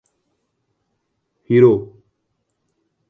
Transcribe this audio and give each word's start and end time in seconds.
ہریرو 1.49 1.73